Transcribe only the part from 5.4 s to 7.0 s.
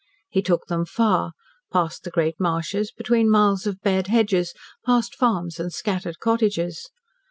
and scattered cottages.